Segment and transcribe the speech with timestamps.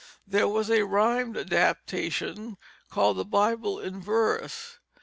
[0.25, 2.57] There was a rhymed adaptation
[2.89, 4.79] called the _Bible in Verse.